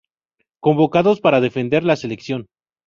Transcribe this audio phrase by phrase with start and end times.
[0.59, 2.47] Convocados para defender la selección.